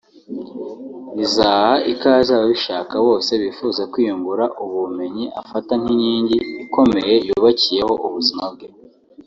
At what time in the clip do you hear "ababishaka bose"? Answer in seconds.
2.33-3.31